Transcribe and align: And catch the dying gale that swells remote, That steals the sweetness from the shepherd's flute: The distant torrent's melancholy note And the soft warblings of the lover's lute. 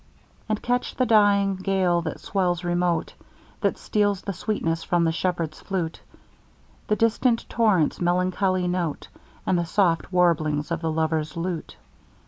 And 0.49 0.59
catch 0.63 0.95
the 0.95 1.05
dying 1.05 1.57
gale 1.57 2.01
that 2.01 2.19
swells 2.19 2.63
remote, 2.63 3.13
That 3.59 3.77
steals 3.77 4.23
the 4.23 4.33
sweetness 4.33 4.83
from 4.83 5.03
the 5.03 5.11
shepherd's 5.11 5.61
flute: 5.61 6.01
The 6.87 6.95
distant 6.95 7.47
torrent's 7.47 8.01
melancholy 8.01 8.67
note 8.67 9.09
And 9.45 9.59
the 9.59 9.65
soft 9.67 10.11
warblings 10.11 10.71
of 10.71 10.81
the 10.81 10.89
lover's 10.91 11.37
lute. 11.37 11.75